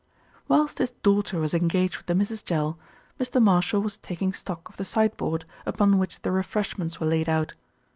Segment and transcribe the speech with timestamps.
[0.47, 2.75] Whilst his daughter was engaged with the Misses Jell,
[3.19, 3.39] Mr.
[3.39, 7.53] Marshall was taking stock of the sideboard, upon which the refreshments were laid out.